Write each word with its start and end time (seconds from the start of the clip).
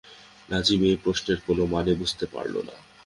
নাজিম 0.49 0.81
এই 0.83 0.97
প্রশ্নের 1.03 1.39
কোনো 1.47 1.63
মানে 1.65 1.91
বুঝতে 1.93 2.25
পারল 2.25 2.55
না। 2.61 2.75